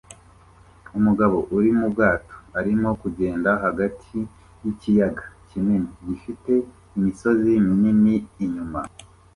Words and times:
Umugabo 0.97 1.37
uri 1.55 1.69
mu 1.77 1.85
bwato 1.93 2.35
arimo 2.59 2.89
kugenda 3.01 3.49
hagati 3.63 4.17
yikiyaga 4.63 5.25
kinini 5.49 5.89
gifite 6.07 6.51
imisozi 6.97 7.51
minini 7.67 8.15
inyuma 8.45 8.79